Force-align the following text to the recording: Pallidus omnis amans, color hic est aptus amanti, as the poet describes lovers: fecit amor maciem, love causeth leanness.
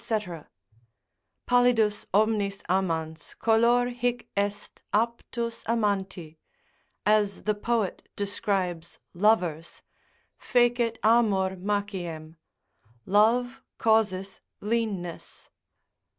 Pallidus 1.47 2.07
omnis 2.11 2.63
amans, 2.67 3.35
color 3.35 3.89
hic 3.89 4.27
est 4.35 4.81
aptus 4.91 5.63
amanti, 5.67 6.37
as 7.05 7.43
the 7.43 7.53
poet 7.53 8.09
describes 8.15 8.97
lovers: 9.13 9.83
fecit 10.39 10.97
amor 11.03 11.51
maciem, 11.55 12.35
love 13.05 13.61
causeth 13.77 14.41
leanness. 14.59 15.51